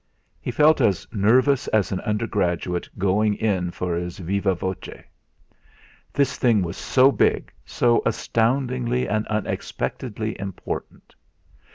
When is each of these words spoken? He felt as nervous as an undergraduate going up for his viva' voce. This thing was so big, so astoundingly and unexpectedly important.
He 0.41 0.49
felt 0.49 0.81
as 0.81 1.05
nervous 1.11 1.67
as 1.67 1.91
an 1.91 1.99
undergraduate 2.01 2.89
going 2.97 3.37
up 3.45 3.71
for 3.75 3.95
his 3.95 4.17
viva' 4.17 4.55
voce. 4.55 5.03
This 6.11 6.37
thing 6.37 6.63
was 6.63 6.75
so 6.75 7.11
big, 7.11 7.51
so 7.67 8.01
astoundingly 8.03 9.07
and 9.07 9.27
unexpectedly 9.27 10.35
important. 10.39 11.13